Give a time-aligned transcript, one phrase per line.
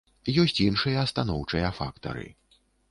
[0.43, 2.29] Ёсць іншыя станоўчыя фактары.